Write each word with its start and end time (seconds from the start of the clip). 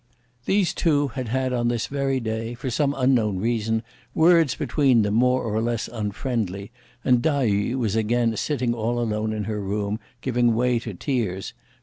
These 0.45 0.73
two 0.73 1.09
had 1.09 1.27
had 1.27 1.53
on 1.53 1.67
this 1.67 1.85
very 1.85 2.19
day, 2.19 2.55
for 2.55 2.71
some 2.71 2.95
unknown 2.97 3.37
reason, 3.37 3.83
words 4.15 4.55
between 4.55 5.03
them 5.03 5.13
more 5.13 5.43
or 5.43 5.61
less 5.61 5.87
unfriendly, 5.87 6.71
and 7.05 7.23
Tai 7.23 7.47
yü 7.47 7.75
was 7.75 7.95
again 7.95 8.35
sitting 8.35 8.73
all 8.73 8.99
alone 8.99 9.31
in 9.31 9.43
her 9.43 9.61
room, 9.61 9.99
giving 10.21 10.55
way 10.55 10.79
to 10.79 10.95
tears. 10.95 11.53